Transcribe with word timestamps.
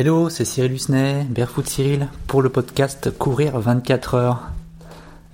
Hello, 0.00 0.28
c'est 0.28 0.44
Cyril 0.44 0.74
Husnet, 0.74 1.26
Barefoot 1.28 1.66
Cyril, 1.66 2.06
pour 2.28 2.40
le 2.40 2.50
podcast 2.50 3.10
Courir 3.18 3.58
24 3.58 4.14
heures. 4.14 4.42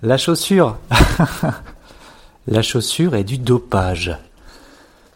La 0.03 0.17
chaussure 0.17 0.79
La 2.47 2.63
chaussure 2.63 3.15
est 3.15 3.25
du 3.25 3.37
dopage. 3.37 4.17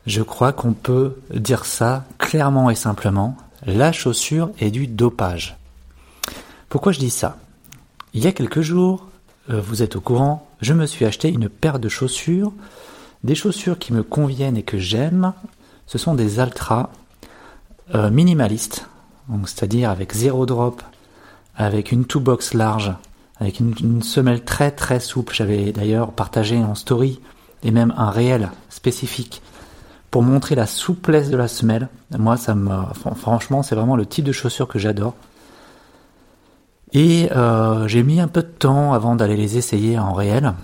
Je 0.05 0.21
crois 0.21 0.53
qu'on 0.53 0.75
peut 0.75 1.17
dire 1.35 1.65
ça 1.65 2.05
clairement 2.19 2.69
et 2.69 2.75
simplement. 2.75 3.39
La 3.65 3.91
chaussure 3.91 4.51
est 4.61 4.71
du 4.71 4.87
dopage. 4.87 5.57
Pourquoi 6.69 6.93
je 6.93 6.99
dis 6.99 7.09
ça? 7.09 7.39
Il 8.13 8.23
y 8.23 8.27
a 8.27 8.33
quelques 8.33 8.61
jours, 8.61 9.09
euh, 9.49 9.63
vous 9.63 9.83
êtes 9.83 9.97
au 9.97 10.03
courant, 10.03 10.47
je 10.61 10.75
me 10.75 10.85
suis 10.85 11.07
acheté 11.07 11.31
une 11.31 11.49
paire 11.49 11.79
de 11.79 11.89
chaussures, 11.89 12.53
des 13.25 13.35
chaussures 13.35 13.79
qui 13.79 13.95
me 13.95 14.03
conviennent 14.03 14.59
et 14.59 14.63
que 14.63 14.77
j'aime. 14.77 15.33
Ce 15.87 15.97
sont 15.97 16.15
des 16.15 16.39
Altra 16.39 16.93
euh, 17.95 18.11
minimalistes 18.11 18.87
c'est-à-dire 19.45 19.91
avec 19.91 20.13
zéro 20.13 20.47
drop, 20.47 20.83
avec 21.57 21.93
une 21.93 22.05
two 22.05 22.21
box 22.21 22.55
large, 22.55 22.93
avec 23.41 23.61
une, 23.61 24.03
semelle 24.03 24.45
très 24.45 24.71
très 24.71 25.01
souple. 25.01 25.35
J'avais 25.35 25.73
d'ailleurs 25.73 26.13
partagé 26.13 26.59
en 26.59 26.75
story 26.75 27.21
et 27.63 27.71
même 27.71 27.93
un 27.97 28.11
réel 28.11 28.51
spécifique 28.69 29.43
pour 30.11 30.23
montrer 30.23 30.55
la 30.55 30.67
souplesse 30.67 31.31
de 31.31 31.37
la 31.37 31.49
semelle. 31.49 31.89
Moi, 32.17 32.37
ça 32.37 32.55
me, 32.55 32.71
franchement, 33.17 33.63
c'est 33.63 33.75
vraiment 33.75 33.97
le 33.97 34.07
type 34.07 34.25
de 34.25 34.33
chaussure 34.33 34.69
que 34.69 34.79
j'adore. 34.79 35.15
Et 36.93 37.29
euh, 37.37 37.87
j'ai 37.87 38.03
mis 38.03 38.21
un 38.21 38.29
peu 38.29 38.43
de 38.43 38.49
temps 38.49 38.95
avant 38.95 39.15
d'aller 39.15 39.37
les 39.37 39.59
essayer 39.59 39.99
en 39.99 40.15
réel. 40.15 40.55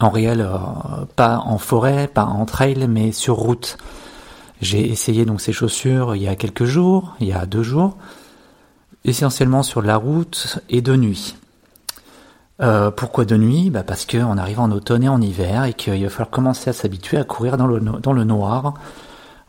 En 0.00 0.10
réel, 0.10 0.40
euh, 0.40 1.04
pas 1.14 1.38
en 1.38 1.58
forêt, 1.58 2.08
pas 2.08 2.24
en 2.24 2.44
trail, 2.46 2.86
mais 2.88 3.12
sur 3.12 3.36
route. 3.36 3.78
J'ai 4.62 4.88
essayé 4.88 5.24
donc 5.24 5.40
ces 5.40 5.52
chaussures 5.52 6.14
il 6.14 6.22
y 6.22 6.28
a 6.28 6.36
quelques 6.36 6.64
jours, 6.64 7.16
il 7.18 7.26
y 7.26 7.32
a 7.32 7.46
deux 7.46 7.64
jours, 7.64 7.96
essentiellement 9.04 9.64
sur 9.64 9.82
la 9.82 9.96
route 9.96 10.60
et 10.70 10.80
de 10.80 10.94
nuit. 10.94 11.34
Euh, 12.60 12.92
pourquoi 12.92 13.24
de 13.24 13.36
nuit? 13.36 13.70
Bah 13.70 13.82
Parce 13.82 14.06
qu'on 14.06 14.38
arrive 14.38 14.60
en 14.60 14.70
automne 14.70 15.02
et 15.02 15.08
en 15.08 15.20
hiver 15.20 15.64
et 15.64 15.74
qu'il 15.74 16.00
va 16.00 16.08
falloir 16.08 16.30
commencer 16.30 16.70
à 16.70 16.72
s'habituer 16.72 17.16
à 17.16 17.24
courir 17.24 17.56
dans 17.56 17.66
le, 17.66 17.80
dans 17.80 18.12
le 18.12 18.22
noir. 18.22 18.74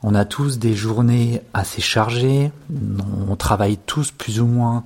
On 0.01 0.15
a 0.15 0.25
tous 0.25 0.57
des 0.57 0.73
journées 0.73 1.43
assez 1.53 1.79
chargées, 1.81 2.51
on 3.29 3.35
travaille 3.35 3.77
tous 3.77 4.09
plus 4.09 4.41
ou 4.41 4.47
moins 4.47 4.83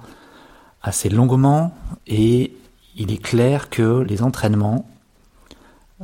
assez 0.83 1.07
longuement 1.07 1.73
et 2.05 2.53
il 2.97 3.13
est 3.13 3.23
clair 3.23 3.69
que 3.69 4.01
les 4.01 4.21
entraînements 4.23 4.85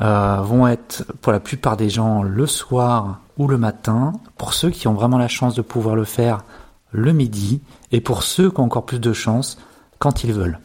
euh, 0.01 0.41
vont 0.41 0.67
être 0.67 1.05
pour 1.21 1.31
la 1.31 1.39
plupart 1.39 1.77
des 1.77 1.89
gens 1.89 2.23
le 2.23 2.47
soir 2.47 3.19
ou 3.37 3.47
le 3.47 3.57
matin, 3.57 4.13
pour 4.37 4.53
ceux 4.53 4.69
qui 4.69 4.87
ont 4.87 4.93
vraiment 4.93 5.17
la 5.17 5.27
chance 5.27 5.55
de 5.55 5.61
pouvoir 5.61 5.95
le 5.95 6.03
faire 6.03 6.43
le 6.91 7.11
midi, 7.11 7.61
et 7.91 8.01
pour 8.01 8.23
ceux 8.23 8.51
qui 8.51 8.59
ont 8.59 8.65
encore 8.65 8.85
plus 8.85 8.99
de 8.99 9.13
chance 9.13 9.57
quand 9.99 10.23
ils 10.23 10.33
veulent. 10.33 10.59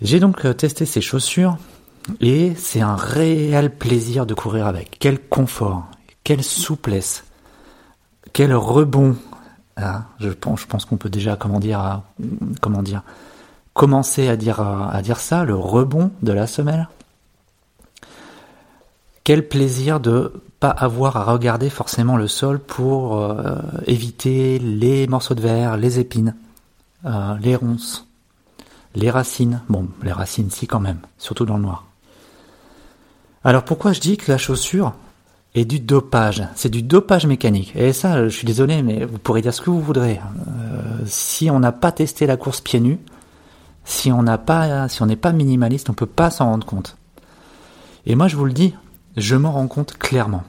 J'ai 0.00 0.20
donc 0.20 0.44
euh, 0.44 0.52
testé 0.52 0.84
ces 0.84 1.00
chaussures 1.00 1.56
et 2.20 2.54
c'est 2.56 2.80
un 2.80 2.96
réel 2.96 3.74
plaisir 3.74 4.26
de 4.26 4.34
courir 4.34 4.66
avec. 4.66 4.96
Quel 4.98 5.18
confort, 5.18 5.86
quelle 6.22 6.42
souplesse, 6.42 7.24
quel 8.32 8.54
rebond. 8.54 9.16
Ah, 9.76 10.04
je 10.20 10.28
pense, 10.30 10.84
qu'on 10.84 10.96
peut 10.96 11.08
déjà 11.08 11.36
comment 11.36 11.58
dire, 11.58 12.02
dire, 12.82 13.02
commencer 13.72 14.28
à 14.28 14.36
dire 14.36 14.60
à 14.60 15.02
dire 15.02 15.18
ça, 15.18 15.44
le 15.44 15.56
rebond 15.56 16.12
de 16.22 16.32
la 16.32 16.46
semelle. 16.46 16.88
Quel 19.24 19.48
plaisir 19.48 20.00
de 20.00 20.34
pas 20.60 20.68
avoir 20.68 21.16
à 21.16 21.24
regarder 21.24 21.70
forcément 21.70 22.18
le 22.18 22.28
sol 22.28 22.58
pour 22.58 23.18
euh, 23.18 23.56
éviter 23.86 24.58
les 24.58 25.06
morceaux 25.06 25.34
de 25.34 25.40
verre, 25.40 25.78
les 25.78 25.98
épines, 25.98 26.34
euh, 27.06 27.34
les 27.40 27.56
ronces, 27.56 28.06
les 28.94 29.10
racines. 29.10 29.62
Bon, 29.70 29.88
les 30.02 30.12
racines 30.12 30.50
si 30.50 30.66
quand 30.66 30.80
même, 30.80 30.98
surtout 31.16 31.46
dans 31.46 31.56
le 31.56 31.62
noir. 31.62 31.86
Alors 33.44 33.64
pourquoi 33.64 33.94
je 33.94 34.00
dis 34.00 34.18
que 34.18 34.30
la 34.30 34.36
chaussure 34.36 34.92
est 35.54 35.64
du 35.64 35.80
dopage? 35.80 36.46
C'est 36.54 36.68
du 36.68 36.82
dopage 36.82 37.26
mécanique. 37.26 37.74
Et 37.76 37.94
ça, 37.94 38.24
je 38.24 38.34
suis 38.36 38.46
désolé, 38.46 38.82
mais 38.82 39.06
vous 39.06 39.18
pourrez 39.18 39.40
dire 39.40 39.54
ce 39.54 39.62
que 39.62 39.70
vous 39.70 39.80
voudrez. 39.80 40.20
Euh, 40.48 41.02
si 41.06 41.50
on 41.50 41.60
n'a 41.60 41.72
pas 41.72 41.92
testé 41.92 42.26
la 42.26 42.36
course 42.36 42.60
pieds 42.60 42.80
nus, 42.80 42.98
si 43.86 44.12
on 44.12 44.22
n'a 44.22 44.36
pas, 44.36 44.88
si 44.90 45.02
on 45.02 45.06
n'est 45.06 45.16
pas 45.16 45.32
minimaliste, 45.32 45.88
on 45.88 45.94
peut 45.94 46.04
pas 46.04 46.30
s'en 46.30 46.46
rendre 46.46 46.66
compte. 46.66 46.98
Et 48.06 48.16
moi, 48.16 48.28
je 48.28 48.36
vous 48.36 48.44
le 48.44 48.52
dis, 48.52 48.74
je 49.16 49.36
m'en 49.36 49.52
rends 49.52 49.68
compte 49.68 49.96
clairement. 49.98 50.44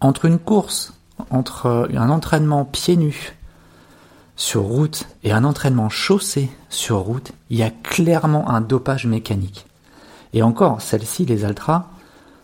Entre 0.00 0.24
une 0.24 0.38
course, 0.38 0.92
entre 1.30 1.88
un 1.94 2.10
entraînement 2.10 2.64
pieds 2.64 2.96
nus 2.96 3.34
sur 4.36 4.62
route 4.62 5.08
et 5.24 5.32
un 5.32 5.44
entraînement 5.44 5.88
chaussé 5.88 6.50
sur 6.70 6.98
route, 6.98 7.32
il 7.50 7.58
y 7.58 7.62
a 7.62 7.70
clairement 7.70 8.48
un 8.48 8.60
dopage 8.60 9.06
mécanique. 9.06 9.66
Et 10.32 10.42
encore, 10.42 10.80
celles-ci, 10.80 11.26
les 11.26 11.42
Ultras, 11.42 11.86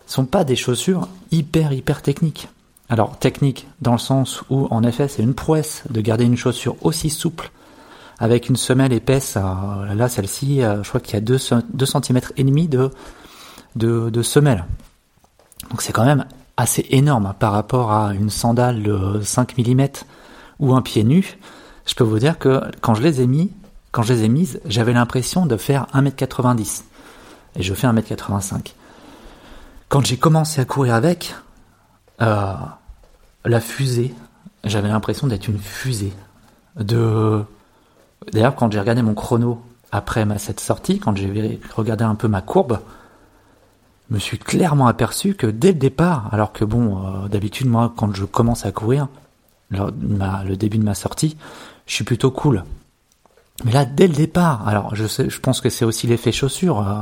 sont 0.07 0.25
pas 0.25 0.43
des 0.43 0.55
chaussures 0.55 1.07
hyper 1.31 1.71
hyper 1.71 2.01
techniques. 2.01 2.49
Alors 2.89 3.17
technique 3.17 3.67
dans 3.81 3.93
le 3.93 3.97
sens 3.97 4.43
où 4.49 4.67
en 4.69 4.83
effet 4.83 5.07
c'est 5.07 5.23
une 5.23 5.33
prouesse 5.33 5.83
de 5.89 6.01
garder 6.01 6.25
une 6.25 6.37
chaussure 6.37 6.75
aussi 6.81 7.09
souple 7.09 7.49
avec 8.19 8.47
une 8.47 8.55
semelle 8.55 8.93
épaisse. 8.93 9.35
Là 9.35 10.07
celle-ci, 10.07 10.61
euh, 10.61 10.83
je 10.83 10.89
crois 10.89 11.01
qu'il 11.01 11.15
y 11.15 11.17
a 11.17 11.21
2 11.21 11.37
cm 11.37 12.21
et 12.37 12.43
demi 12.43 12.67
de, 12.67 12.91
de, 13.75 14.09
de 14.09 14.21
semelle. 14.21 14.65
Donc 15.69 15.81
c'est 15.81 15.93
quand 15.93 16.05
même 16.05 16.25
assez 16.57 16.85
énorme 16.89 17.25
hein, 17.25 17.35
par 17.37 17.51
rapport 17.51 17.91
à 17.91 18.13
une 18.13 18.29
sandale 18.29 18.83
de 18.83 19.21
5 19.21 19.57
mm 19.57 19.87
ou 20.59 20.73
un 20.73 20.81
pied 20.81 21.03
nu. 21.03 21.37
Je 21.85 21.95
peux 21.95 22.03
vous 22.03 22.19
dire 22.19 22.39
que 22.39 22.61
quand 22.81 22.95
je 22.95 23.01
les 23.01 23.21
ai 23.21 23.27
mis, 23.27 23.51
quand 23.91 24.03
je 24.03 24.13
les 24.13 24.23
ai 24.23 24.29
mises, 24.29 24.59
j'avais 24.65 24.93
l'impression 24.93 25.45
de 25.45 25.57
faire 25.57 25.87
1m90. 25.93 26.83
Et 27.57 27.63
je 27.63 27.73
fais 27.73 27.87
1m85. 27.87 28.73
Quand 29.87 30.05
j'ai 30.05 30.17
commencé 30.17 30.59
à 30.59 30.65
courir 30.65 30.95
avec, 30.95 31.35
euh, 32.21 32.53
la 33.45 33.59
fusée, 33.59 34.13
j'avais 34.63 34.89
l'impression 34.89 35.27
d'être 35.27 35.47
une 35.47 35.59
fusée. 35.59 36.13
De... 36.75 37.43
D'ailleurs, 38.33 38.55
quand 38.55 38.71
j'ai 38.71 38.79
regardé 38.79 39.01
mon 39.01 39.13
chrono 39.13 39.61
après 39.91 40.25
cette 40.39 40.59
sortie, 40.59 40.99
quand 40.99 41.15
j'ai 41.15 41.59
regardé 41.75 42.03
un 42.03 42.15
peu 42.15 42.27
ma 42.27 42.41
courbe, 42.41 42.79
me 44.09 44.19
suis 44.19 44.37
clairement 44.37 44.87
aperçu 44.87 45.33
que 45.33 45.47
dès 45.47 45.69
le 45.71 45.79
départ, 45.79 46.29
alors 46.31 46.53
que 46.53 46.63
bon, 46.65 46.97
euh, 46.97 47.27
d'habitude 47.27 47.67
moi 47.67 47.93
quand 47.95 48.13
je 48.15 48.25
commence 48.25 48.65
à 48.65 48.71
courir, 48.71 49.07
le 49.71 50.55
début 50.55 50.77
de 50.77 50.83
ma 50.83 50.93
sortie, 50.93 51.37
je 51.85 51.93
suis 51.93 52.03
plutôt 52.03 52.31
cool. 52.31 52.63
Mais 53.63 53.71
là, 53.71 53.85
dès 53.85 54.07
le 54.07 54.13
départ, 54.13 54.67
alors 54.67 54.95
je 54.95 55.39
pense 55.39 55.61
que 55.61 55.69
c'est 55.69 55.85
aussi 55.85 56.07
l'effet 56.07 56.31
chaussure, 56.31 56.87
euh, 56.87 57.01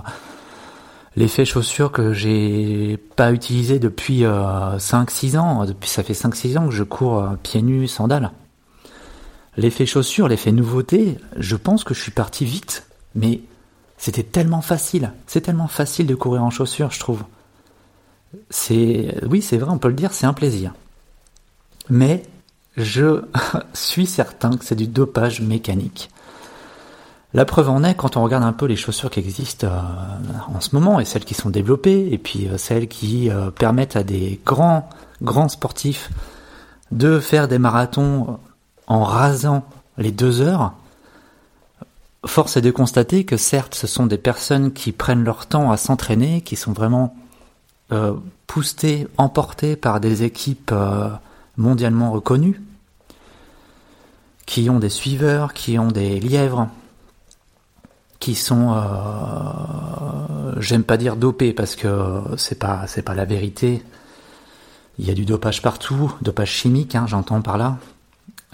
l'effet 1.16 1.46
chaussure 1.46 1.92
que 1.92 2.14
j'ai 2.14 2.98
pas 3.16 3.32
utilisé 3.32 3.80
depuis 3.80 4.24
euh, 4.24 4.78
5-6 4.78 5.38
ans. 5.38 5.66
Depuis 5.66 5.90
ça 5.90 6.04
fait 6.04 6.14
5-6 6.14 6.58
ans 6.58 6.68
que 6.68 6.74
je 6.74 6.84
cours 6.84 7.20
euh, 7.20 7.30
pieds 7.42 7.64
nus, 7.64 7.88
sandales. 7.88 8.32
L'effet 9.58 9.86
chaussure, 9.86 10.28
l'effet 10.28 10.52
nouveauté, 10.52 11.18
je 11.38 11.56
pense 11.56 11.84
que 11.84 11.94
je 11.94 12.02
suis 12.02 12.12
parti 12.12 12.46
vite, 12.46 12.88
mais 13.16 13.42
c'était 14.04 14.24
tellement 14.24 14.62
facile. 14.62 15.14
C'est 15.28 15.40
tellement 15.40 15.70
facile 15.70 16.08
de 16.08 16.14
courir 16.14 16.44
en 16.44 16.50
chaussures, 16.50 16.92
je 16.92 17.00
trouve. 17.00 17.24
C'est, 18.50 19.16
oui, 19.26 19.42
c'est 19.42 19.58
vrai, 19.58 19.72
on 19.72 19.78
peut 19.78 19.88
le 19.88 19.94
dire, 19.94 20.12
c'est 20.12 20.26
un 20.26 20.34
plaisir. 20.34 20.74
Mais 21.90 22.24
je 22.76 23.22
suis 23.74 24.06
certain 24.06 24.58
que 24.58 24.66
c'est 24.66 24.76
du 24.76 24.88
dopage 24.88 25.40
mécanique. 25.40 26.10
La 27.34 27.46
preuve 27.46 27.70
en 27.70 27.82
est 27.86 27.96
quand 27.96 28.18
on 28.18 28.24
regarde 28.24 28.44
un 28.44 28.52
peu 28.52 28.66
les 28.66 28.76
chaussures 28.76 29.10
qui 29.10 29.22
existent 29.22 29.68
euh, 29.68 30.54
en 30.54 30.60
ce 30.60 30.76
moment 30.76 31.00
et 31.00 31.06
celles 31.06 31.24
qui 31.24 31.34
sont 31.34 31.50
développées 31.50 32.12
et 32.12 32.18
puis 32.18 32.50
euh, 32.50 32.58
celles 32.58 32.90
qui 32.90 33.30
euh, 33.30 33.52
permettent 33.52 33.96
à 33.96 34.04
des 34.04 34.42
grands 34.46 34.90
grands 35.22 35.48
sportifs 35.48 36.10
de 36.92 37.22
faire 37.22 37.48
des 37.48 37.58
marathons 37.58 38.38
en 38.88 39.04
rasant 39.06 39.64
les 39.98 40.12
deux 40.12 40.42
heures. 40.42 40.74
Force 42.26 42.56
est 42.56 42.62
de 42.62 42.72
constater 42.72 43.26
que 43.26 43.38
certes, 43.38 43.76
ce 43.76 43.88
sont 43.88 44.06
des 44.06 44.18
personnes 44.18 44.72
qui 44.72 44.92
prennent 44.92 45.24
leur 45.24 45.46
temps 45.46 45.72
à 45.72 45.78
s'entraîner, 45.78 46.42
qui 46.42 46.56
sont 46.56 46.72
vraiment 46.72 47.16
euh, 47.92 48.14
poussées, 48.48 49.08
emportées 49.18 49.76
par 49.76 50.00
des 50.00 50.24
équipes 50.24 50.72
euh, 50.72 51.10
mondialement 51.58 52.12
reconnues, 52.12 52.62
qui 54.46 54.70
ont 54.70 54.80
des 54.80 54.90
suiveurs, 54.90 55.54
qui 55.54 55.78
ont 55.78 55.90
des 55.90 56.20
lièvres, 56.20 56.70
qui 58.20 58.36
sont, 58.36 58.74
euh, 58.74 60.54
j'aime 60.62 60.84
pas 60.84 60.96
dire 60.96 61.18
dopés 61.18 61.52
parce 61.52 61.76
que 61.76 62.22
c'est 62.38 62.58
pas 62.58 62.88
c'est 62.88 63.02
pas 63.02 63.16
la 63.16 63.26
vérité. 63.26 63.84
Il 64.98 65.06
y 65.06 65.12
a 65.12 65.14
du 65.14 65.26
dopage 65.26 65.62
partout, 65.62 66.14
dopage 66.22 66.52
chimique, 66.52 66.96
hein, 66.96 67.06
j'entends 67.06 67.42
par 67.42 67.58
là. 67.58 67.78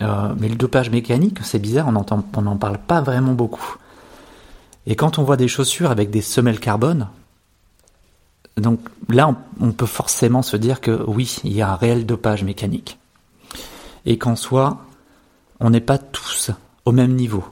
Euh, 0.01 0.33
mais 0.37 0.47
le 0.47 0.55
dopage 0.55 0.89
mécanique, 0.89 1.39
c'est 1.43 1.59
bizarre, 1.59 1.87
on 1.87 2.41
n'en 2.41 2.57
parle 2.57 2.77
pas 2.77 3.01
vraiment 3.01 3.33
beaucoup. 3.33 3.75
Et 4.87 4.95
quand 4.95 5.19
on 5.19 5.23
voit 5.23 5.37
des 5.37 5.47
chaussures 5.47 5.91
avec 5.91 6.09
des 6.09 6.21
semelles 6.21 6.59
carbone, 6.59 7.07
donc 8.57 8.79
là, 9.07 9.35
on, 9.59 9.71
peut 9.71 9.85
forcément 9.85 10.41
se 10.41 10.57
dire 10.57 10.81
que 10.81 11.03
oui, 11.07 11.37
il 11.43 11.53
y 11.53 11.61
a 11.61 11.71
un 11.71 11.75
réel 11.75 12.05
dopage 12.05 12.43
mécanique. 12.43 12.99
Et 14.05 14.17
qu'en 14.17 14.35
soit, 14.35 14.77
on 15.59 15.69
n'est 15.69 15.81
pas 15.81 15.97
tous 15.97 16.51
au 16.85 16.91
même 16.91 17.15
niveau 17.15 17.43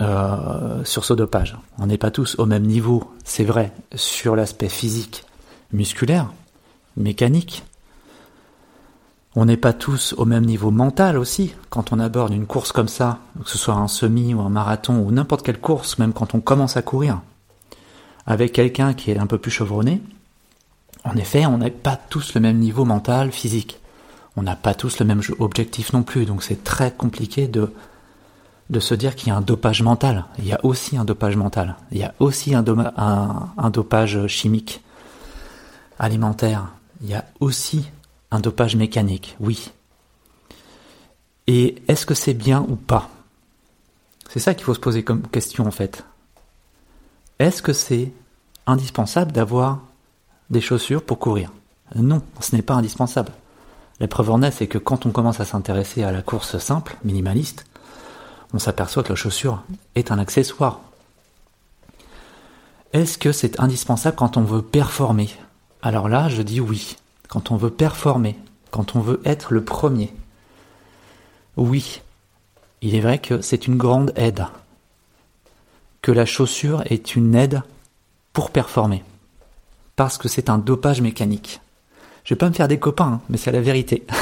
euh, 0.00 0.84
sur 0.84 1.04
ce 1.04 1.14
dopage. 1.14 1.56
On 1.78 1.86
n'est 1.86 1.98
pas 1.98 2.10
tous 2.10 2.36
au 2.38 2.46
même 2.46 2.64
niveau, 2.64 3.12
c'est 3.24 3.44
vrai, 3.44 3.72
sur 3.94 4.36
l'aspect 4.36 4.68
physique, 4.68 5.24
musculaire, 5.72 6.32
mécanique. 6.96 7.64
On 9.36 9.46
n'est 9.46 9.56
pas 9.56 9.72
tous 9.72 10.14
au 10.16 10.24
même 10.24 10.44
niveau 10.44 10.70
mental 10.70 11.18
aussi 11.18 11.54
quand 11.70 11.92
on 11.92 11.98
aborde 11.98 12.32
une 12.32 12.46
course 12.46 12.72
comme 12.72 12.88
ça, 12.88 13.18
que 13.42 13.50
ce 13.50 13.58
soit 13.58 13.74
un 13.74 13.88
semi 13.88 14.32
ou 14.34 14.40
un 14.40 14.48
marathon 14.48 15.00
ou 15.00 15.10
n'importe 15.10 15.44
quelle 15.44 15.60
course, 15.60 15.98
même 15.98 16.12
quand 16.12 16.34
on 16.34 16.40
commence 16.40 16.76
à 16.76 16.82
courir 16.82 17.20
avec 18.26 18.52
quelqu'un 18.52 18.94
qui 18.94 19.10
est 19.10 19.18
un 19.18 19.26
peu 19.26 19.38
plus 19.38 19.50
chevronné. 19.50 20.00
En 21.04 21.16
effet, 21.16 21.44
on 21.44 21.58
n'a 21.58 21.70
pas 21.70 21.96
tous 21.96 22.34
le 22.34 22.40
même 22.40 22.58
niveau 22.58 22.84
mental, 22.84 23.32
physique 23.32 23.78
on 24.36 24.42
n'a 24.42 24.56
pas 24.56 24.74
tous 24.74 24.98
le 24.98 25.06
même 25.06 25.20
objectif 25.38 25.92
non 25.92 26.02
plus, 26.02 26.26
donc 26.26 26.42
c'est 26.42 26.64
très 26.64 26.90
compliqué 26.90 27.46
de, 27.46 27.72
de 28.70 28.80
se 28.80 28.94
dire 28.94 29.14
qu'il 29.14 29.28
y 29.28 29.30
a 29.30 29.36
un 29.36 29.40
dopage 29.40 29.82
mental. 29.82 30.24
Il 30.38 30.46
y 30.46 30.52
a 30.52 30.64
aussi 30.64 30.96
un 30.96 31.04
dopage 31.04 31.36
mental. 31.36 31.76
Il 31.92 31.98
y 31.98 32.02
a 32.02 32.14
aussi 32.18 32.54
un, 32.54 32.64
un, 32.96 33.70
dopage 33.70 34.26
chimique, 34.26 34.82
alimentaire. 35.98 36.66
Il 37.02 37.08
y 37.08 37.14
a 37.14 37.24
aussi 37.40 37.86
un 38.34 38.40
dopage 38.40 38.74
mécanique, 38.74 39.36
oui. 39.38 39.70
Et 41.46 41.76
est-ce 41.86 42.04
que 42.04 42.14
c'est 42.14 42.34
bien 42.34 42.66
ou 42.68 42.74
pas? 42.74 43.08
C'est 44.28 44.40
ça 44.40 44.54
qu'il 44.54 44.64
faut 44.64 44.74
se 44.74 44.80
poser 44.80 45.04
comme 45.04 45.22
question 45.22 45.66
en 45.66 45.70
fait. 45.70 46.04
Est-ce 47.38 47.62
que 47.62 47.72
c'est 47.72 48.12
indispensable 48.66 49.30
d'avoir 49.30 49.82
des 50.50 50.60
chaussures 50.60 51.04
pour 51.04 51.20
courir? 51.20 51.52
Non, 51.94 52.22
ce 52.40 52.56
n'est 52.56 52.62
pas 52.62 52.74
indispensable. 52.74 53.30
La 54.00 54.08
preuve 54.08 54.30
en 54.30 54.42
est, 54.42 54.50
c'est 54.50 54.66
que 54.66 54.78
quand 54.78 55.06
on 55.06 55.12
commence 55.12 55.38
à 55.38 55.44
s'intéresser 55.44 56.02
à 56.02 56.10
la 56.10 56.22
course 56.22 56.58
simple, 56.58 56.96
minimaliste, 57.04 57.64
on 58.52 58.58
s'aperçoit 58.58 59.04
que 59.04 59.10
la 59.10 59.14
chaussure 59.14 59.62
est 59.94 60.10
un 60.10 60.18
accessoire. 60.18 60.80
Est-ce 62.92 63.16
que 63.16 63.30
c'est 63.30 63.60
indispensable 63.60 64.16
quand 64.16 64.36
on 64.36 64.42
veut 64.42 64.62
performer? 64.62 65.30
Alors 65.82 66.08
là, 66.08 66.28
je 66.28 66.42
dis 66.42 66.60
oui. 66.60 66.96
Quand 67.34 67.50
on 67.50 67.56
veut 67.56 67.70
performer, 67.70 68.38
quand 68.70 68.94
on 68.94 69.00
veut 69.00 69.20
être 69.24 69.52
le 69.52 69.64
premier, 69.64 70.14
oui. 71.56 72.00
Il 72.80 72.94
est 72.94 73.00
vrai 73.00 73.18
que 73.18 73.40
c'est 73.40 73.66
une 73.66 73.76
grande 73.76 74.12
aide. 74.14 74.46
Que 76.00 76.12
la 76.12 76.26
chaussure 76.26 76.84
est 76.86 77.16
une 77.16 77.34
aide 77.34 77.62
pour 78.32 78.50
performer. 78.50 79.02
Parce 79.96 80.16
que 80.16 80.28
c'est 80.28 80.48
un 80.48 80.58
dopage 80.58 81.00
mécanique. 81.00 81.60
Je 82.22 82.34
vais 82.34 82.38
pas 82.38 82.48
me 82.48 82.54
faire 82.54 82.68
des 82.68 82.78
copains, 82.78 83.14
hein, 83.14 83.20
mais 83.28 83.36
c'est 83.36 83.50
la 83.52 83.60
vérité. 83.60 84.06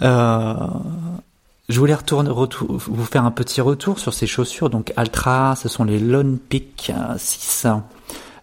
Euh, 0.00 0.54
je 1.68 1.80
voulais 1.80 1.96
retourner, 1.96 2.30
vous 2.30 3.04
faire 3.04 3.24
un 3.24 3.32
petit 3.32 3.60
retour 3.60 3.98
sur 3.98 4.14
ces 4.14 4.28
chaussures. 4.28 4.70
Donc 4.70 4.92
Altra, 4.96 5.56
ce 5.56 5.68
sont 5.68 5.82
les 5.82 5.98
Lone 5.98 6.38
Peak 6.38 6.92
6. 7.16 7.66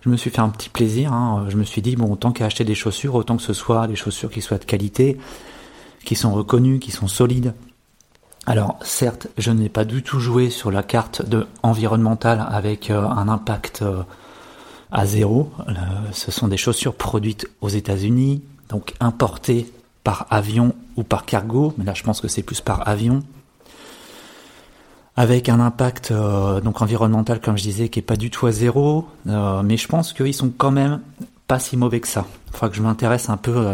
Je 0.06 0.12
me 0.12 0.18
suis 0.18 0.30
fait 0.30 0.42
un 0.42 0.50
petit 0.50 0.70
plaisir. 0.70 1.12
Hein. 1.14 1.48
Je 1.50 1.58
me 1.58 1.64
suis 1.64 1.82
dit, 1.82 1.96
bon, 1.96 2.12
autant 2.12 2.32
qu'à 2.32 2.46
acheter 2.46 2.64
des 2.64 2.76
chaussures, 2.76 3.16
autant 3.16 3.38
que 3.38 3.44
ce 3.44 3.54
soit 3.54 3.88
des 3.88 3.96
chaussures 3.96 4.30
qui 4.30 4.42
soient 4.42 4.60
de 4.60 4.66
qualité, 4.66 5.18
qui 6.04 6.16
sont 6.16 6.32
reconnues, 6.32 6.78
qui 6.78 6.92
sont 6.92 7.08
solides. 7.08 7.54
Alors 8.46 8.78
certes, 8.84 9.28
je 9.40 9.50
n'ai 9.50 9.70
pas 9.70 9.86
du 9.86 10.04
tout 10.04 10.20
joué 10.20 10.52
sur 10.52 10.70
la 10.70 10.84
carte 10.84 11.28
de 11.28 11.48
environnementale 11.64 12.46
avec 12.48 12.92
euh, 12.92 13.02
un 13.02 13.28
impact 13.28 13.82
euh, 13.82 14.04
à 14.92 15.08
zéro. 15.08 15.52
Euh, 15.68 15.74
ce 16.12 16.32
sont 16.32 16.48
des 16.48 16.58
chaussures 16.58 16.94
produites 16.94 17.50
aux 17.62 17.70
États-Unis, 17.70 18.44
donc 18.70 18.94
importées 19.00 19.72
par 20.04 20.28
avion 20.30 20.76
ou 20.96 21.02
par 21.04 21.26
cargo, 21.26 21.74
mais 21.80 21.86
là 21.86 21.96
je 21.96 22.04
pense 22.04 22.22
que 22.22 22.28
c'est 22.28 22.44
plus 22.44 22.62
par 22.62 22.88
avion, 22.88 23.24
avec 25.16 25.50
un 25.50 25.60
impact 25.60 26.12
euh, 26.12 26.60
donc 26.62 26.82
environnemental 26.82 27.40
comme 27.40 27.58
je 27.58 27.64
disais 27.64 27.90
qui 27.90 28.00
est 28.00 28.02
pas 28.02 28.18
du 28.18 28.30
tout 28.30 28.48
à 28.48 28.52
zéro, 28.52 29.08
euh, 29.28 29.62
mais 29.64 29.78
je 29.78 29.88
pense 29.88 30.14
qu'ils 30.14 30.34
sont 30.34 30.52
quand 30.56 30.72
même 30.72 31.02
pas 31.48 31.60
si 31.60 31.78
mauvais 31.78 32.00
que 32.00 32.08
ça. 32.08 32.26
Il 32.48 32.52
faudra 32.54 32.70
que 32.70 32.76
je 32.76 32.82
m'intéresse 32.82 33.30
un 33.30 33.38
peu 33.38 33.68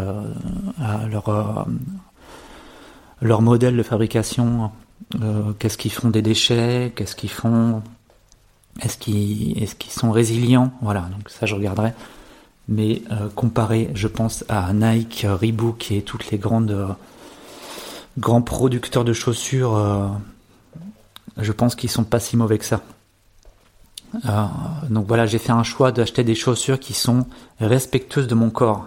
à 0.80 1.06
leur 1.08 1.66
leur 3.20 3.40
modèle 3.40 3.76
de 3.76 3.82
fabrication, 3.82 4.72
qu'est-ce 5.58 5.78
qu'ils 5.78 5.92
font 5.92 6.10
des 6.10 6.22
déchets, 6.22 6.92
qu'est-ce 6.94 7.14
qu'ils 7.14 7.30
font 7.30 7.82
est-ce 8.80 8.96
qu'ils 8.96 9.62
est 9.62 9.76
qu'ils 9.76 9.92
sont 9.92 10.10
résilients? 10.10 10.72
Voilà, 10.80 11.02
donc 11.16 11.28
ça 11.28 11.46
je 11.46 11.54
regarderai. 11.54 11.92
Mais 12.68 13.02
euh, 13.10 13.28
comparé, 13.34 13.90
je 13.94 14.08
pense 14.08 14.44
à 14.48 14.72
Nike, 14.72 15.26
Reebok 15.28 15.90
et 15.90 16.02
toutes 16.02 16.30
les 16.30 16.38
grandes 16.38 16.70
euh, 16.70 16.88
grands 18.18 18.42
producteurs 18.42 19.04
de 19.04 19.12
chaussures, 19.12 19.76
euh, 19.76 20.06
je 21.36 21.52
pense 21.52 21.74
qu'ils 21.74 21.90
sont 21.90 22.04
pas 22.04 22.20
si 22.20 22.36
mauvais 22.36 22.58
que 22.58 22.64
ça. 22.64 22.80
donc 24.90 25.06
voilà, 25.06 25.26
j'ai 25.26 25.38
fait 25.38 25.52
un 25.52 25.62
choix 25.62 25.92
d'acheter 25.92 26.24
des 26.24 26.34
chaussures 26.34 26.78
qui 26.78 26.92
sont 26.92 27.26
respectueuses 27.60 28.26
de 28.26 28.34
mon 28.34 28.50
corps, 28.50 28.86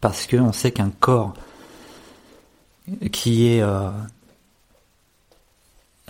parce 0.00 0.26
que 0.26 0.36
on 0.36 0.52
sait 0.52 0.72
qu'un 0.72 0.90
corps 0.90 1.34
qui 3.12 3.48
est 3.48 3.62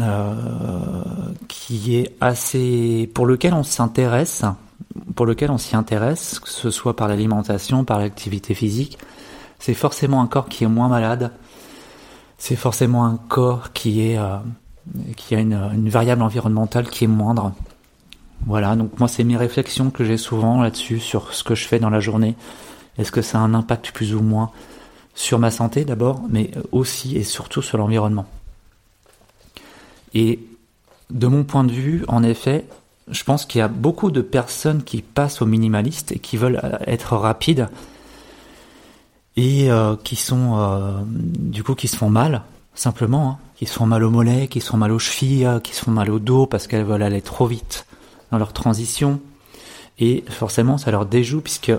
euh, 0.00 1.22
qui 1.48 1.96
est 1.96 2.16
assez 2.20 3.10
pour 3.14 3.26
lequel 3.26 3.52
on 3.52 3.62
s'intéresse, 3.62 4.42
pour 5.14 5.26
lequel 5.26 5.50
on 5.50 5.58
s'y 5.58 5.76
intéresse, 5.76 6.40
que 6.40 6.48
ce 6.48 6.70
soit 6.70 6.96
par 6.96 7.08
l'alimentation, 7.08 7.84
par 7.84 7.98
l'activité 7.98 8.54
physique, 8.54 8.98
c'est 9.58 9.74
forcément 9.74 10.22
un 10.22 10.26
corps 10.26 10.48
qui 10.48 10.64
est 10.64 10.68
moins 10.68 10.88
malade. 10.88 11.30
C'est 12.38 12.56
forcément 12.56 13.04
un 13.04 13.16
corps 13.16 13.72
qui 13.72 14.00
est 14.00 14.18
euh, 14.88 15.12
qui 15.16 15.34
a 15.34 15.40
une, 15.40 15.54
une, 15.74 15.88
variable 15.88 16.22
environnementale 16.22 16.88
qui 16.88 17.04
est 17.04 17.08
moindre. 17.08 17.52
Voilà, 18.46 18.74
donc 18.76 18.98
moi 18.98 19.08
c'est 19.08 19.24
mes 19.24 19.36
réflexions 19.36 19.90
que 19.90 20.04
j'ai 20.04 20.16
souvent 20.16 20.62
là-dessus 20.62 20.98
sur 20.98 21.32
ce 21.32 21.44
que 21.44 21.54
je 21.54 21.66
fais 21.66 21.78
dans 21.78 21.90
la 21.90 22.00
journée. 22.00 22.34
Est-ce 22.98 23.12
que 23.12 23.22
ça 23.22 23.38
a 23.38 23.40
un 23.42 23.54
impact 23.54 23.92
plus 23.92 24.14
ou 24.14 24.20
moins 24.20 24.50
sur 25.14 25.38
ma 25.38 25.50
santé 25.50 25.84
d'abord, 25.84 26.22
mais 26.28 26.50
aussi 26.72 27.16
et 27.16 27.24
surtout 27.24 27.62
sur 27.62 27.78
l'environnement? 27.78 28.26
Et 30.14 30.40
de 31.10 31.26
mon 31.26 31.44
point 31.44 31.64
de 31.64 31.72
vue, 31.72 32.04
en 32.08 32.22
effet, 32.22 32.66
je 33.08 33.24
pense 33.24 33.44
qu'il 33.44 33.58
y 33.58 33.62
a 33.62 33.68
beaucoup 33.68 34.10
de 34.10 34.22
personnes 34.22 34.82
qui 34.82 35.02
passent 35.02 35.42
au 35.42 35.46
minimaliste 35.46 36.12
et 36.12 36.18
qui 36.18 36.36
veulent 36.36 36.60
euh, 36.62 36.78
être 36.86 37.16
rapides 37.16 37.68
et 39.36 39.70
euh, 39.70 39.96
qui 40.02 40.16
sont 40.16 40.58
euh, 40.58 41.00
du 41.06 41.62
coup 41.62 41.74
qui 41.74 41.88
se 41.88 41.96
font 41.96 42.10
mal 42.10 42.42
simplement, 42.74 43.30
hein. 43.30 43.38
qui 43.56 43.66
se 43.66 43.74
font 43.74 43.86
mal 43.86 44.02
au 44.04 44.10
mollet, 44.10 44.48
qui 44.48 44.60
se 44.60 44.70
font 44.70 44.76
mal 44.76 44.92
aux 44.92 44.98
chevilles, 44.98 45.60
qui 45.62 45.74
se 45.74 45.84
font 45.84 45.90
mal 45.90 46.10
au 46.10 46.18
dos 46.18 46.46
parce 46.46 46.66
qu'elles 46.66 46.84
veulent 46.84 47.02
aller 47.02 47.22
trop 47.22 47.46
vite 47.46 47.86
dans 48.30 48.38
leur 48.38 48.52
transition 48.52 49.20
et 49.98 50.24
forcément 50.28 50.78
ça 50.78 50.90
leur 50.90 51.06
déjoue 51.06 51.40
puisque 51.40 51.72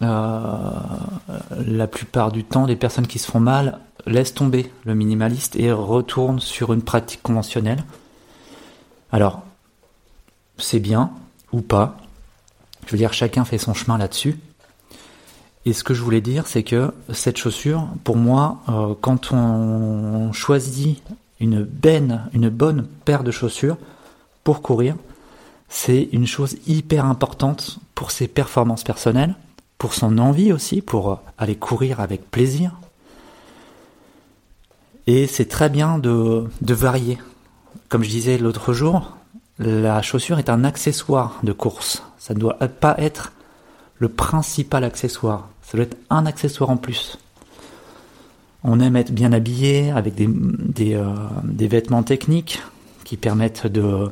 la 0.00 1.86
plupart 1.90 2.30
du 2.30 2.44
temps 2.44 2.66
les 2.66 2.76
personnes 2.76 3.06
qui 3.06 3.18
se 3.18 3.28
font 3.28 3.40
mal 3.40 3.80
laisse 4.06 4.34
tomber 4.34 4.72
le 4.84 4.94
minimaliste 4.94 5.56
et 5.56 5.72
retourne 5.72 6.40
sur 6.40 6.72
une 6.72 6.82
pratique 6.82 7.22
conventionnelle. 7.22 7.84
Alors, 9.12 9.42
c'est 10.56 10.80
bien 10.80 11.10
ou 11.52 11.60
pas. 11.60 11.96
Je 12.86 12.92
veux 12.92 12.98
dire, 12.98 13.12
chacun 13.12 13.44
fait 13.44 13.58
son 13.58 13.74
chemin 13.74 13.98
là-dessus. 13.98 14.38
Et 15.68 15.74
ce 15.74 15.84
que 15.84 15.92
je 15.92 16.00
voulais 16.00 16.22
dire, 16.22 16.46
c'est 16.46 16.62
que 16.62 16.94
cette 17.12 17.36
chaussure, 17.36 17.88
pour 18.02 18.16
moi, 18.16 18.62
euh, 18.70 18.94
quand 19.02 19.32
on 19.32 20.32
choisit 20.32 21.02
une, 21.40 21.68
une 22.32 22.48
bonne 22.48 22.86
paire 23.04 23.22
de 23.22 23.30
chaussures 23.30 23.76
pour 24.44 24.62
courir, 24.62 24.96
c'est 25.68 26.08
une 26.12 26.26
chose 26.26 26.56
hyper 26.66 27.04
importante 27.04 27.80
pour 27.94 28.12
ses 28.12 28.28
performances 28.28 28.82
personnelles, 28.82 29.34
pour 29.76 29.92
son 29.92 30.16
envie 30.16 30.54
aussi, 30.54 30.80
pour 30.80 31.20
aller 31.36 31.54
courir 31.54 32.00
avec 32.00 32.30
plaisir, 32.30 32.72
et 35.06 35.26
c'est 35.26 35.48
très 35.50 35.68
bien 35.68 35.98
de 35.98 36.48
varier. 36.62 37.18
Comme 37.90 38.04
je 38.04 38.08
disais 38.08 38.38
l'autre 38.38 38.72
jour, 38.72 39.18
la 39.58 40.00
chaussure 40.00 40.38
est 40.38 40.48
un 40.48 40.64
accessoire 40.64 41.40
de 41.42 41.52
course. 41.52 42.02
Ça 42.16 42.32
ne 42.32 42.38
doit 42.38 42.54
pas 42.54 42.94
être 42.96 43.32
le 43.98 44.08
principal 44.08 44.82
accessoire. 44.84 45.50
Ça 45.68 45.76
doit 45.76 45.84
être 45.84 45.98
un 46.10 46.26
accessoire 46.26 46.70
en 46.70 46.76
plus. 46.76 47.18
On 48.64 48.80
aime 48.80 48.96
être 48.96 49.12
bien 49.12 49.32
habillé 49.32 49.90
avec 49.90 50.14
des, 50.14 50.94
euh, 50.94 51.14
vêtements 51.44 52.02
techniques 52.02 52.60
qui 53.04 53.16
permettent 53.16 53.66
de 53.66 54.10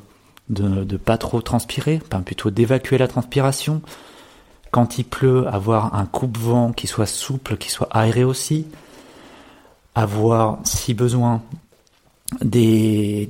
de 0.48 0.96
pas 0.96 1.18
trop 1.18 1.42
transpirer, 1.42 2.00
plutôt 2.24 2.50
d'évacuer 2.50 2.98
la 2.98 3.08
transpiration. 3.08 3.82
Quand 4.70 4.98
il 4.98 5.04
pleut, 5.04 5.46
avoir 5.48 5.94
un 5.94 6.06
coupe-vent 6.06 6.72
qui 6.72 6.86
soit 6.86 7.06
souple, 7.06 7.56
qui 7.56 7.70
soit 7.70 7.88
aéré 7.90 8.24
aussi 8.24 8.66
avoir, 9.94 10.58
si 10.64 10.92
besoin, 10.92 11.42
des, 12.42 13.28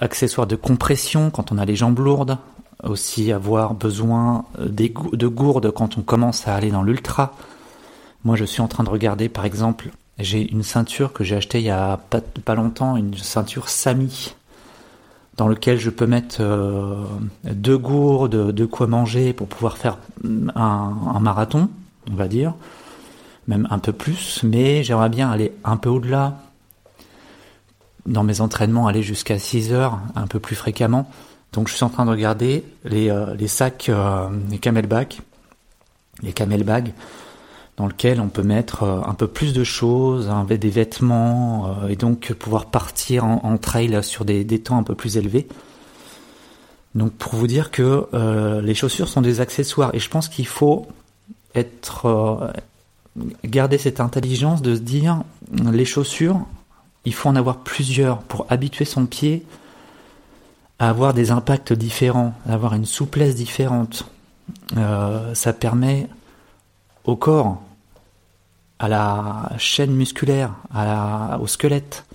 accessoires 0.00 0.46
de 0.46 0.56
compression 0.56 1.30
quand 1.30 1.52
on 1.52 1.58
a 1.58 1.64
les 1.64 1.76
jambes 1.76 1.98
lourdes, 1.98 2.38
aussi 2.82 3.32
avoir 3.32 3.74
besoin 3.74 4.44
de 4.58 5.26
gourdes 5.26 5.70
quand 5.70 5.98
on 5.98 6.02
commence 6.02 6.48
à 6.48 6.54
aller 6.54 6.70
dans 6.70 6.82
l'ultra. 6.82 7.34
Moi, 8.24 8.36
je 8.36 8.44
suis 8.44 8.60
en 8.60 8.68
train 8.68 8.84
de 8.84 8.90
regarder, 8.90 9.28
par 9.28 9.44
exemple, 9.44 9.90
J'ai 10.18 10.50
une 10.52 10.62
ceinture 10.62 11.14
que 11.14 11.24
j'ai 11.24 11.36
achetée 11.36 11.60
il 11.60 11.64
y 11.64 11.70
a 11.70 11.96
pas, 11.96 12.20
pas 12.20 12.54
longtemps, 12.54 12.96
une 12.96 13.14
ceinture 13.14 13.70
Sami, 13.70 14.34
dans 15.38 15.48
lequel 15.48 15.78
je 15.78 15.88
peux 15.88 16.06
mettre 16.06 16.36
euh, 16.40 17.02
deux 17.44 17.78
gourdes, 17.78 18.52
de 18.52 18.66
quoi 18.66 18.86
manger 18.86 19.32
pour 19.32 19.46
pouvoir 19.46 19.78
faire 19.78 19.96
un, 20.54 20.94
un, 21.14 21.20
marathon, 21.20 21.70
on 22.10 22.14
va 22.14 22.28
dire, 22.28 22.52
même 23.48 23.66
un 23.70 23.78
peu 23.78 23.92
plus, 23.92 24.42
mais 24.42 24.84
j'aimerais 24.84 25.08
bien 25.08 25.30
aller 25.30 25.52
un 25.64 25.78
peu 25.78 25.88
au-delà, 25.88 26.42
dans 28.04 28.22
mes 28.22 28.42
entraînements, 28.42 28.86
aller 28.86 29.02
jusqu'à 29.02 29.38
6 29.38 29.72
heures, 29.72 30.00
un 30.16 30.26
peu 30.26 30.40
plus 30.40 30.56
fréquemment. 30.56 31.10
Donc 31.52 31.68
je 31.68 31.74
suis 31.74 31.84
en 31.84 31.88
train 31.88 32.04
de 32.04 32.10
regarder 32.10 32.64
les, 32.84 33.10
euh, 33.10 33.34
les 33.34 33.48
sacs, 33.48 33.88
euh, 33.88 34.28
les 34.50 34.58
camelback, 34.58 35.20
les 36.22 36.32
camelbags, 36.32 36.92
dans 37.76 37.88
lesquels 37.88 38.20
on 38.20 38.28
peut 38.28 38.42
mettre 38.42 38.84
euh, 38.84 39.00
un 39.04 39.14
peu 39.14 39.26
plus 39.26 39.52
de 39.52 39.64
choses, 39.64 40.30
des 40.48 40.70
vêtements, 40.70 41.86
et 41.88 41.96
donc 41.96 42.32
pouvoir 42.34 42.66
partir 42.66 43.24
en, 43.24 43.56
trail 43.58 44.02
sur 44.02 44.24
des, 44.24 44.44
des, 44.44 44.60
temps 44.60 44.78
un 44.78 44.82
peu 44.84 44.94
plus 44.94 45.16
élevés. 45.16 45.48
Donc 46.94 47.12
pour 47.12 47.34
vous 47.34 47.46
dire 47.46 47.70
que 47.70 48.08
les 48.62 48.74
chaussures 48.74 49.08
sont 49.08 49.22
des 49.22 49.40
accessoires, 49.40 49.94
et 49.94 49.98
je 49.98 50.08
pense 50.08 50.28
qu'il 50.28 50.46
faut 50.46 50.86
être 51.54 52.52
garder 53.44 53.78
cette 53.78 54.00
intelligence 54.00 54.60
de 54.62 54.74
se 54.74 54.80
dire 54.80 55.22
les 55.52 55.84
chaussures, 55.84 56.40
il 57.04 57.14
faut 57.14 57.28
en 57.28 57.36
avoir 57.36 57.58
plusieurs 57.58 58.18
pour 58.18 58.46
habituer 58.50 58.84
son 58.84 59.06
pied 59.06 59.44
avoir 60.88 61.12
des 61.12 61.30
impacts 61.30 61.74
différents, 61.74 62.34
avoir 62.48 62.74
une 62.74 62.86
souplesse 62.86 63.34
différente. 63.34 64.06
Euh, 64.76 65.34
ça 65.34 65.52
permet 65.52 66.08
au 67.04 67.16
corps, 67.16 67.60
à 68.78 68.88
la 68.88 69.52
chaîne 69.58 69.92
musculaire, 69.92 70.54
au 71.38 71.46
squelette, 71.46 72.06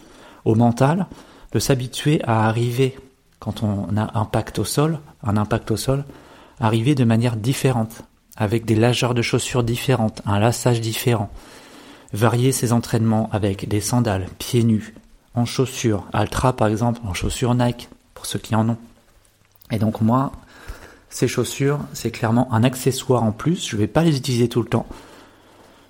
au 0.45 0.55
mental, 0.55 1.05
de 1.51 1.59
s'habituer 1.59 2.21
à 2.23 2.47
arriver, 2.47 2.97
quand 3.39 3.61
on 3.61 3.95
a 3.95 4.01
un 4.01 4.21
impact 4.21 4.57
au 4.57 4.65
sol, 4.65 4.99
un 5.23 5.37
impact 5.37 5.69
au 5.69 5.77
sol, 5.77 6.03
arriver 6.59 6.95
de 6.95 7.03
manière 7.03 7.35
différente, 7.35 8.01
avec 8.35 8.65
des 8.65 8.75
largeurs 8.75 9.13
de 9.13 9.21
chaussures 9.21 9.63
différentes, 9.63 10.23
un 10.25 10.39
lassage 10.39 10.81
différent. 10.81 11.29
Varier 12.13 12.51
ses 12.51 12.73
entraînements 12.73 13.29
avec 13.31 13.67
des 13.67 13.81
sandales, 13.81 14.27
pieds 14.39 14.63
nus, 14.63 14.95
en 15.35 15.45
chaussures, 15.45 16.05
Altra 16.13 16.53
par 16.53 16.67
exemple, 16.67 16.99
en 17.05 17.13
chaussures 17.13 17.53
Nike, 17.53 17.89
ceux 18.25 18.39
qui 18.39 18.55
en 18.55 18.67
ont. 18.69 18.77
Et 19.71 19.79
donc 19.79 20.01
moi, 20.01 20.31
ces 21.09 21.27
chaussures, 21.27 21.79
c'est 21.93 22.11
clairement 22.11 22.51
un 22.53 22.63
accessoire 22.63 23.23
en 23.23 23.31
plus. 23.31 23.67
Je 23.67 23.75
ne 23.75 23.81
vais 23.81 23.87
pas 23.87 24.03
les 24.03 24.17
utiliser 24.17 24.49
tout 24.49 24.61
le 24.61 24.67
temps. 24.67 24.85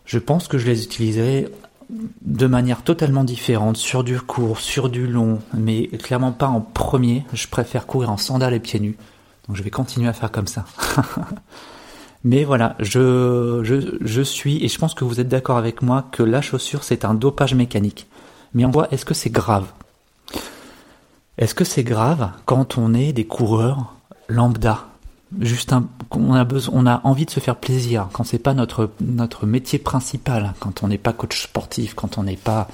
Je 0.05 0.19
pense 0.19 0.47
que 0.47 0.57
je 0.57 0.67
les 0.67 0.83
utiliserai 0.83 1.49
de 1.89 2.47
manière 2.47 2.83
totalement 2.83 3.23
différente, 3.23 3.77
sur 3.77 4.03
du 4.03 4.19
court, 4.19 4.59
sur 4.59 4.89
du 4.89 5.07
long, 5.07 5.39
mais 5.53 5.87
clairement 5.87 6.31
pas 6.31 6.47
en 6.47 6.61
premier. 6.61 7.25
Je 7.33 7.47
préfère 7.47 7.85
courir 7.85 8.09
en 8.11 8.17
sandales 8.17 8.53
et 8.53 8.59
pieds 8.59 8.79
nus. 8.79 8.97
Donc 9.47 9.57
je 9.57 9.63
vais 9.63 9.69
continuer 9.69 10.07
à 10.07 10.13
faire 10.13 10.31
comme 10.31 10.47
ça. 10.47 10.65
mais 12.23 12.43
voilà, 12.43 12.75
je, 12.79 13.61
je, 14.01 14.21
suis, 14.21 14.63
et 14.63 14.67
je 14.67 14.77
pense 14.79 14.93
que 14.93 15.05
vous 15.05 15.19
êtes 15.19 15.27
d'accord 15.27 15.57
avec 15.57 15.81
moi, 15.81 16.07
que 16.11 16.23
la 16.23 16.41
chaussure, 16.41 16.83
c'est 16.83 17.05
un 17.05 17.13
dopage 17.13 17.53
mécanique. 17.53 18.07
Mais 18.53 18.65
en 18.65 18.71
voit, 18.71 18.91
est-ce 18.91 19.05
que 19.05 19.13
c'est 19.13 19.29
grave? 19.29 19.67
Est-ce 21.37 21.53
que 21.53 21.65
c'est 21.65 21.83
grave 21.83 22.31
quand 22.45 22.77
on 22.77 22.93
est 22.93 23.11
des 23.11 23.25
coureurs 23.25 23.93
lambda? 24.29 24.85
Juste 25.41 25.73
un, 25.73 25.87
on 26.11 26.33
a 26.33 26.43
a 26.43 27.01
envie 27.03 27.25
de 27.25 27.31
se 27.31 27.41
faire 27.41 27.57
plaisir 27.57 28.07
quand 28.13 28.23
c'est 28.23 28.39
pas 28.39 28.53
notre 28.53 28.91
notre 29.01 29.45
métier 29.45 29.79
principal, 29.79 30.53
quand 30.59 30.83
on 30.83 30.87
n'est 30.87 30.97
pas 30.97 31.11
coach 31.11 31.43
sportif, 31.43 31.93
quand 31.93 32.17
on 32.17 32.23
n'est 32.23 32.37
pas 32.37 32.69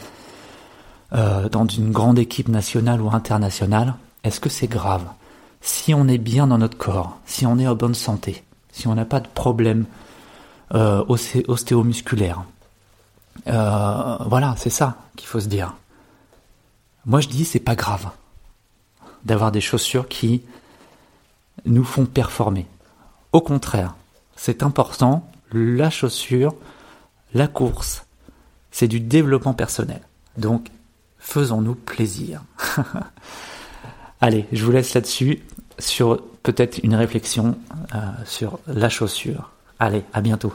euh, 1.14 1.50
dans 1.50 1.66
une 1.66 1.92
grande 1.92 2.20
équipe 2.20 2.50
nationale 2.50 3.02
ou 3.02 3.10
internationale. 3.10 3.96
Est-ce 4.24 4.40
que 4.40 4.50
c'est 4.50 4.68
grave? 4.68 5.06
Si 5.62 5.96
on 5.96 6.08
est 6.08 6.20
bien 6.20 6.46
dans 6.46 6.60
notre 6.60 6.78
corps, 6.78 7.18
si 7.26 7.48
on 7.48 7.58
est 7.58 7.68
en 7.68 7.76
bonne 7.76 7.96
santé, 7.96 8.44
si 8.72 8.88
on 8.88 8.94
n'a 8.94 9.06
pas 9.06 9.22
de 9.22 9.28
problème 9.28 9.86
euh, 10.76 11.04
ostéomusculaire, 11.08 12.44
euh, 13.48 14.18
voilà, 14.28 14.56
c'est 14.58 14.70
ça 14.70 14.98
qu'il 15.16 15.28
faut 15.28 15.40
se 15.40 15.48
dire. 15.48 15.74
Moi 17.08 17.22
je 17.22 17.28
dis 17.28 17.46
c'est 17.46 17.60
pas 17.60 17.76
grave 17.76 18.12
d'avoir 19.26 19.52
des 19.52 19.62
chaussures 19.62 20.08
qui 20.08 20.42
nous 21.66 21.84
font 21.84 22.06
performer. 22.06 22.68
Au 23.34 23.42
contraire, 23.42 23.96
c'est 24.36 24.64
important, 24.64 25.30
la 25.52 25.90
chaussure, 25.90 26.56
la 27.34 27.48
course, 27.48 28.06
c'est 28.72 28.88
du 28.88 29.00
développement 29.00 29.54
personnel. 29.54 30.02
Donc, 30.38 30.70
faisons-nous 31.20 31.76
plaisir. 31.76 32.44
Allez, 34.22 34.48
je 34.52 34.66
vous 34.66 34.72
laisse 34.72 34.94
là-dessus 34.94 35.42
sur 35.80 36.22
peut-être 36.44 36.80
une 36.84 36.96
réflexion 36.96 37.58
euh, 37.94 37.98
sur 38.26 38.60
la 38.68 38.90
chaussure. 38.90 39.52
Allez, 39.80 40.04
à 40.14 40.22
bientôt. 40.22 40.54